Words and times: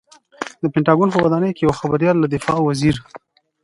د 0.61 0.63
پنټاګون 0.73 1.09
په 1.11 1.19
ودانۍ 1.23 1.51
کې 1.53 1.63
یوه 1.65 1.79
خبریال 1.81 2.15
له 2.19 2.27
دفاع 2.35 2.57
وزیر 2.61 2.95